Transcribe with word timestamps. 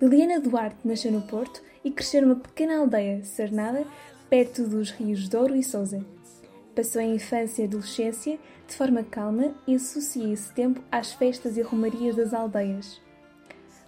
Liliana 0.00 0.40
Duarte 0.40 0.78
nasceu 0.82 1.12
no 1.12 1.20
Porto 1.20 1.60
e 1.84 1.90
cresceu 1.90 2.22
numa 2.22 2.36
pequena 2.36 2.78
aldeia, 2.78 3.22
Sarnada, 3.22 3.84
perto 4.30 4.66
dos 4.66 4.90
rios 4.90 5.28
Douro 5.28 5.54
e 5.54 5.62
Sousa. 5.62 6.02
Passou 6.74 7.02
a 7.02 7.04
infância 7.04 7.60
e 7.60 7.64
adolescência 7.66 8.38
de 8.66 8.74
forma 8.74 9.04
calma 9.04 9.54
e 9.66 9.74
associa 9.74 10.32
esse 10.32 10.54
tempo 10.54 10.80
às 10.90 11.12
festas 11.12 11.58
e 11.58 11.60
romarias 11.60 12.16
das 12.16 12.32
aldeias. 12.32 12.98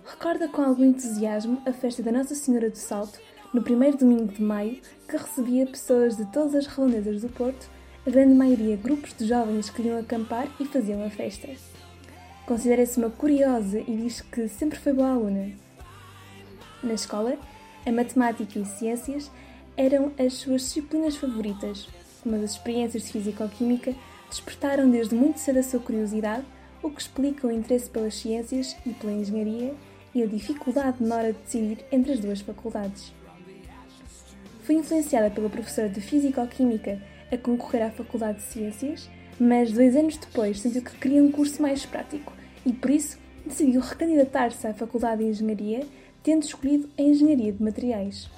Recorda 0.05 0.49
com 0.49 0.61
algum 0.61 0.85
entusiasmo 0.85 1.63
a 1.65 1.73
festa 1.73 2.03
da 2.03 2.13
Nossa 2.13 2.35
Senhora 2.35 2.69
do 2.69 2.77
Salto, 2.77 3.19
no 3.55 3.63
primeiro 3.63 3.97
domingo 3.97 4.31
de 4.35 4.43
maio, 4.43 4.83
que 5.09 5.17
recebia 5.17 5.67
pessoas 5.67 6.19
de 6.19 6.31
todas 6.31 6.55
as 6.55 6.67
redondezas 6.67 7.23
do 7.23 7.31
Porto, 7.31 7.71
a 8.07 8.11
grande 8.11 8.35
maioria 8.35 8.77
grupos 8.77 9.15
de 9.17 9.27
jovens 9.27 9.71
que 9.71 9.81
iam 9.81 9.99
acampar 9.99 10.47
e 10.61 10.67
faziam 10.67 11.03
a 11.03 11.09
festa. 11.09 11.49
Considera-se 12.45 12.99
uma 12.99 13.09
curiosa 13.09 13.81
e 13.81 13.97
diz 13.97 14.21
que 14.21 14.47
sempre 14.47 14.79
foi 14.79 14.93
boa 14.93 15.09
aluna. 15.09 15.62
Na 16.83 16.95
escola, 16.95 17.39
a 17.87 17.93
matemática 17.93 18.59
e 18.59 18.65
ciências 18.65 19.31
eram 19.77 20.13
as 20.19 20.35
suas 20.35 20.63
disciplinas 20.63 21.17
favoritas, 21.17 21.89
mas 22.25 22.43
as 22.43 22.53
experiências 22.53 23.05
de 23.05 23.13
físico-química 23.13 23.95
despertaram 24.29 24.91
desde 24.91 25.15
muito 25.15 25.39
cedo 25.39 25.61
a 25.61 25.63
sua 25.63 25.79
curiosidade, 25.79 26.45
o 26.83 26.91
que 26.91 27.01
explica 27.01 27.47
o 27.47 27.53
interesse 27.53 27.89
pelas 27.89 28.15
ciências 28.17 28.77
e 28.85 28.91
pela 28.91 29.13
engenharia 29.13 29.75
e 30.13 30.23
a 30.23 30.27
dificuldade 30.27 30.97
na 31.01 31.17
hora 31.17 31.33
de 31.33 31.39
decidir 31.39 31.85
entre 31.93 32.13
as 32.13 32.19
duas 32.19 32.41
faculdades. 32.41 33.13
Foi 34.63 34.75
influenciada 34.75 35.31
pela 35.31 35.49
professora 35.49 35.89
de 35.89 36.01
Físico-Química 36.01 37.01
a 37.31 37.37
concorrer 37.37 37.83
à 37.83 37.91
Faculdade 37.91 38.39
de 38.39 38.45
Ciências, 38.45 39.09
mas 39.39 39.73
dois 39.73 39.95
anos 39.97 40.17
depois 40.17 40.61
sentiu 40.61 40.83
que 40.83 40.97
queria 40.99 41.23
um 41.23 41.31
curso 41.31 41.63
mais 41.63 41.87
prático 41.87 42.33
e, 42.67 42.73
por 42.73 42.91
isso, 42.91 43.19
decidiu 43.47 43.81
recandidatar-se 43.81 44.67
à 44.67 44.75
Faculdade 44.75 45.23
de 45.23 45.31
Engenharia 45.31 45.87
tendo 46.23 46.45
escolhido 46.45 46.89
a 46.99 47.03
engenharia 47.03 47.53
de 47.53 47.63
materiais. 47.63 48.31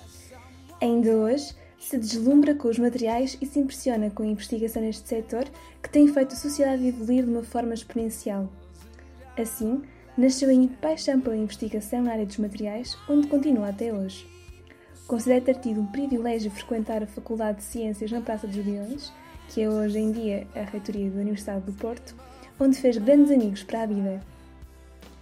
Ainda 0.80 1.10
hoje, 1.10 1.54
se 1.78 1.98
deslumbra 1.98 2.54
com 2.54 2.68
os 2.68 2.78
materiais 2.78 3.36
e 3.40 3.46
se 3.46 3.58
impressiona 3.58 4.10
com 4.10 4.22
a 4.22 4.26
investigação 4.26 4.82
neste 4.82 5.06
setor 5.06 5.44
que 5.82 5.90
tem 5.90 6.08
feito 6.08 6.32
a 6.32 6.36
sociedade 6.36 6.86
evoluir 6.86 7.24
de 7.24 7.30
uma 7.30 7.42
forma 7.42 7.74
exponencial. 7.74 8.50
Assim, 9.36 9.82
nasceu 10.16 10.50
em 10.50 10.66
paixão 10.66 11.20
pela 11.20 11.36
investigação 11.36 12.02
na 12.02 12.12
área 12.12 12.24
dos 12.24 12.38
materiais, 12.38 12.96
onde 13.08 13.26
continua 13.26 13.68
até 13.68 13.92
hoje. 13.92 14.26
Considera 15.06 15.40
ter 15.40 15.56
tido 15.56 15.82
um 15.82 15.86
privilégio 15.86 16.50
frequentar 16.50 17.02
a 17.02 17.06
Faculdade 17.06 17.58
de 17.58 17.64
Ciências 17.64 18.10
na 18.10 18.22
Praça 18.22 18.46
dos 18.46 18.64
Leões, 18.64 19.12
que 19.48 19.60
é 19.60 19.68
hoje 19.68 19.98
em 19.98 20.10
dia 20.10 20.46
a 20.54 20.62
reitoria 20.62 21.10
da 21.10 21.20
Universidade 21.20 21.66
do 21.66 21.72
Porto, 21.72 22.14
onde 22.58 22.78
fez 22.78 22.96
grandes 22.96 23.30
amigos 23.30 23.62
para 23.62 23.82
a 23.82 23.86
vida. 23.86 24.22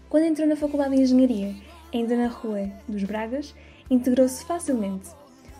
Quando 0.08 0.24
entrou 0.24 0.46
na 0.46 0.54
Faculdade 0.54 0.94
de 0.94 1.02
Engenharia, 1.02 1.54
ainda 1.92 2.16
na 2.16 2.28
Rua 2.28 2.70
dos 2.88 3.04
Bragas, 3.04 3.54
integrou-se 3.90 4.44
facilmente. 4.44 5.08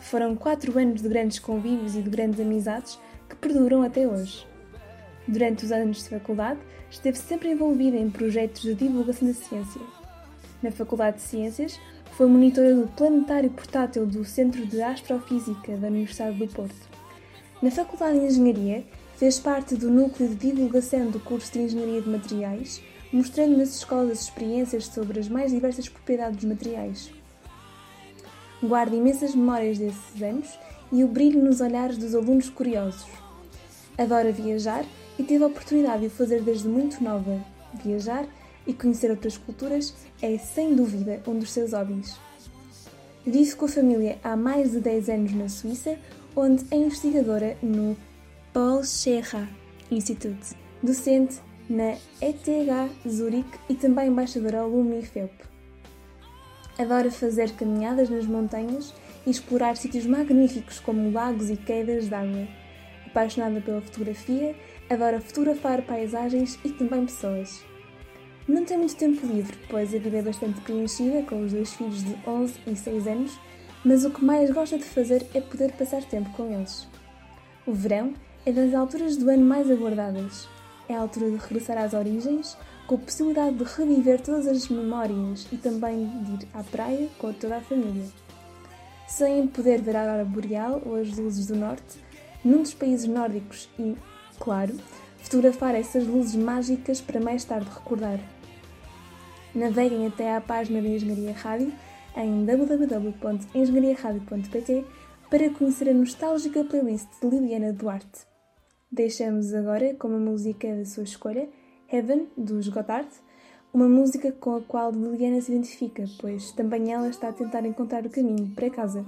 Foram 0.01 0.35
quatro 0.35 0.77
anos 0.77 1.01
de 1.01 1.07
grandes 1.07 1.39
convívios 1.39 1.95
e 1.95 2.01
de 2.01 2.09
grandes 2.09 2.39
amizades 2.39 2.99
que 3.29 3.35
perduram 3.35 3.83
até 3.83 4.07
hoje. 4.07 4.45
Durante 5.27 5.63
os 5.63 5.71
anos 5.71 6.03
de 6.03 6.09
faculdade, 6.09 6.59
esteve 6.89 7.17
sempre 7.17 7.51
envolvida 7.51 7.97
em 7.97 8.09
projetos 8.09 8.61
de 8.61 8.75
divulgação 8.75 9.27
da 9.27 9.33
ciência. 9.33 9.81
Na 10.61 10.71
Faculdade 10.71 11.17
de 11.17 11.23
Ciências, 11.23 11.79
foi 12.11 12.27
monitora 12.27 12.75
do 12.75 12.87
planetário 12.87 13.49
portátil 13.49 14.05
do 14.05 14.23
Centro 14.23 14.65
de 14.65 14.81
Astrofísica 14.81 15.75
da 15.77 15.87
Universidade 15.87 16.37
do 16.37 16.47
Porto. 16.47 16.89
Na 17.61 17.71
Faculdade 17.71 18.19
de 18.19 18.25
Engenharia, 18.25 18.83
fez 19.15 19.39
parte 19.39 19.75
do 19.75 19.89
núcleo 19.89 20.29
de 20.29 20.35
divulgação 20.35 21.09
do 21.09 21.19
curso 21.19 21.53
de 21.53 21.59
Engenharia 21.59 22.01
de 22.01 22.09
Materiais 22.09 22.81
mostrando 23.13 23.57
nas 23.57 23.75
escolas 23.75 24.21
experiências 24.21 24.87
sobre 24.87 25.19
as 25.19 25.29
mais 25.29 25.51
diversas 25.51 25.87
propriedades 25.87 26.43
materiais. 26.43 27.11
Guarda 28.61 28.95
imensas 28.95 29.35
memórias 29.35 29.77
desses 29.77 30.21
anos 30.21 30.57
e 30.91 31.03
o 31.03 31.07
brilho 31.07 31.43
nos 31.43 31.61
olhares 31.61 31.97
dos 31.97 32.15
alunos 32.15 32.49
curiosos. 32.49 33.05
Adora 33.97 34.31
viajar 34.31 34.83
e 35.19 35.23
teve 35.23 35.43
a 35.43 35.47
oportunidade 35.47 36.01
de 36.01 36.07
o 36.07 36.09
fazer 36.09 36.41
desde 36.41 36.67
muito 36.67 37.03
nova. 37.03 37.39
Viajar 37.83 38.25
e 38.65 38.73
conhecer 38.73 39.11
outras 39.11 39.37
culturas 39.37 39.93
é, 40.21 40.35
sem 40.37 40.73
dúvida, 40.73 41.21
um 41.27 41.37
dos 41.37 41.51
seus 41.51 41.73
hobbies. 41.73 42.17
Vive 43.25 43.55
com 43.55 43.65
a 43.65 43.69
família 43.69 44.17
há 44.23 44.35
mais 44.35 44.71
de 44.71 44.79
10 44.79 45.09
anos 45.09 45.33
na 45.33 45.49
Suíça, 45.49 45.97
onde 46.35 46.65
é 46.71 46.77
investigadora 46.77 47.57
no 47.61 47.95
Paul 48.51 48.83
Scherrer 48.83 49.47
Institute, 49.91 50.55
docente 50.81 51.39
na 51.69 51.95
ETH 52.21 52.91
Zurich 53.07 53.49
e 53.69 53.75
também 53.75 54.07
embaixadora 54.07 54.61
alumni 54.61 55.01
FEUP. 55.01 55.31
Adora 56.77 57.11
fazer 57.11 57.51
caminhadas 57.51 58.09
nas 58.09 58.25
montanhas 58.25 58.93
e 59.25 59.29
explorar 59.29 59.77
sítios 59.77 60.05
magníficos 60.05 60.79
como 60.79 61.11
lagos 61.11 61.49
e 61.49 61.55
quedas 61.55 62.07
de 62.09 62.15
água. 62.15 62.47
Apaixonada 63.05 63.61
pela 63.61 63.81
fotografia, 63.81 64.55
adora 64.89 65.21
fotografar 65.21 65.81
paisagens 65.83 66.59
e 66.65 66.69
também 66.69 67.05
pessoas. 67.05 67.63
Não 68.47 68.65
tem 68.65 68.77
muito 68.77 68.95
tempo 68.95 69.25
livre, 69.25 69.55
pois 69.69 69.93
a 69.93 69.99
vida 69.99 70.17
é 70.17 70.21
bastante 70.21 70.59
preenchida 70.61 71.21
com 71.23 71.43
os 71.43 71.53
dois 71.53 71.73
filhos 71.73 72.03
de 72.03 72.15
11 72.27 72.53
e 72.67 72.75
6 72.75 73.07
anos, 73.07 73.39
mas 73.85 74.03
o 74.03 74.11
que 74.11 74.25
mais 74.25 74.51
gosta 74.51 74.77
de 74.77 74.83
fazer 74.83 75.25
é 75.33 75.39
poder 75.39 75.71
passar 75.73 76.03
tempo 76.03 76.29
com 76.31 76.51
eles. 76.51 76.87
O 77.65 77.71
verão 77.71 78.13
é 78.45 78.51
das 78.51 78.73
alturas 78.73 79.15
do 79.15 79.29
ano 79.29 79.45
mais 79.45 79.71
aguardadas. 79.71 80.49
É 80.89 80.95
a 80.95 81.01
altura 81.01 81.31
de 81.31 81.37
regressar 81.37 81.77
às 81.77 81.93
origens, 81.93 82.57
com 82.87 82.95
a 82.95 82.99
possibilidade 82.99 83.55
de 83.55 83.63
reviver 83.63 84.19
todas 84.21 84.47
as 84.47 84.67
memórias 84.67 85.47
e 85.51 85.57
também 85.57 86.07
de 86.23 86.33
ir 86.33 86.47
à 86.53 86.63
praia 86.63 87.07
com 87.17 87.33
toda 87.33 87.57
a 87.57 87.61
família. 87.61 88.05
Sem 89.07 89.47
poder 89.47 89.81
ver 89.81 89.95
a 89.95 90.01
aurora 90.01 90.25
boreal 90.25 90.81
ou 90.85 90.95
as 90.95 91.17
luzes 91.17 91.47
do 91.47 91.55
norte, 91.55 91.99
num 92.43 92.61
dos 92.61 92.73
países 92.73 93.07
nórdicos 93.07 93.69
e, 93.79 93.95
claro, 94.39 94.75
fotografar 95.19 95.73
essas 95.75 96.05
luzes 96.05 96.35
mágicas 96.35 96.99
para 96.99 97.21
mais 97.21 97.45
tarde 97.45 97.69
recordar. 97.69 98.19
Naveguem 99.55 100.07
até 100.07 100.35
à 100.35 100.41
página 100.41 100.81
da 100.81 100.87
Engenharia 100.87 101.33
Rádio 101.33 101.71
em 102.15 102.45
www.engenhariaradio.pt 102.45 104.85
para 105.29 105.49
conhecer 105.51 105.89
a 105.89 105.93
nostálgica 105.93 106.63
playlist 106.63 107.07
de 107.21 107.29
Liliana 107.29 107.71
Duarte. 107.71 108.32
Deixamos 108.95 109.55
agora 109.55 109.95
com 109.95 110.07
uma 110.07 110.19
música 110.19 110.67
da 110.67 110.85
sua 110.85 111.01
escolha, 111.01 111.49
Heaven, 111.91 112.27
dos 112.37 112.67
Gotthard, 112.67 113.09
uma 113.73 113.89
música 113.89 114.31
com 114.31 114.55
a 114.55 114.61
qual 114.61 114.91
Liliana 114.91 115.41
se 115.41 115.51
identifica, 115.51 116.05
pois 116.19 116.51
também 116.51 116.93
ela 116.93 117.09
está 117.09 117.29
a 117.29 117.33
tentar 117.33 117.65
encontrar 117.65 118.05
o 118.05 118.09
caminho 118.11 118.51
para 118.53 118.69
casa. 118.69 119.03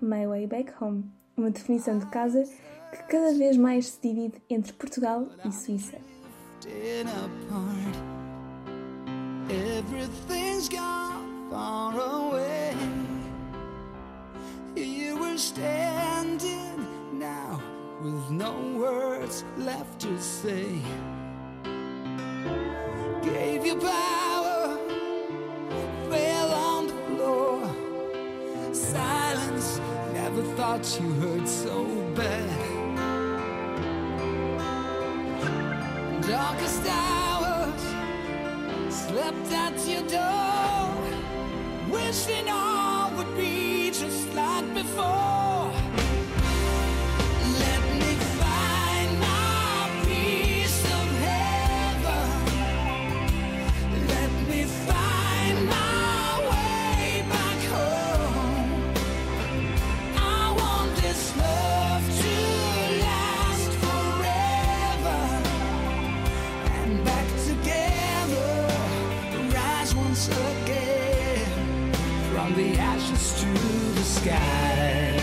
My 0.00 0.26
Way 0.26 0.48
Back 0.48 0.72
Home, 0.80 1.04
uma 1.36 1.52
definição 1.52 2.00
de 2.00 2.06
casa 2.06 2.42
que 2.90 3.02
cada 3.04 3.32
vez 3.34 3.56
mais 3.56 3.90
se 3.90 4.02
divide 4.02 4.42
entre 4.50 4.72
Portugal 4.72 5.28
e 5.44 5.52
Suíça. 5.52 5.98
Everything's 9.48 10.68
gone 10.68 11.48
far 11.48 11.94
away. 11.94 12.74
You 14.74 15.16
were 15.16 15.38
standing. 15.38 16.71
With 18.02 18.30
no 18.30 18.52
words 18.76 19.44
left 19.56 20.00
to 20.00 20.20
say. 20.20 20.66
Gave 23.22 23.64
you 23.64 23.76
power, 23.76 24.76
fell 26.10 26.50
on 26.52 26.86
the 26.88 26.94
floor. 27.06 28.74
Silence, 28.74 29.80
never 30.12 30.42
thought 30.56 30.98
you 31.00 31.12
hurt 31.22 31.48
so 31.48 31.84
bad. 32.16 32.50
Darkest 36.22 36.84
hours, 36.88 37.82
slept 38.92 39.52
at 39.52 39.78
your 39.86 40.02
door, 40.08 40.90
wishing 41.88 42.48
all 42.48 43.12
would 43.16 43.36
be 43.36 43.92
just 43.92 44.34
like 44.34 44.74
before. 44.74 45.41
From 72.32 72.54
the 72.54 72.78
ashes 72.78 73.40
to 73.40 73.46
the 73.94 74.04
sky. 74.04 75.18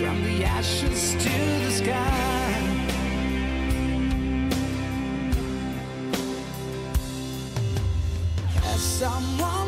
From 0.00 0.22
the 0.24 0.44
ashes 0.44 1.12
to 1.22 1.34
the 1.64 1.70
sky. 1.70 2.60
Someone 8.76 9.63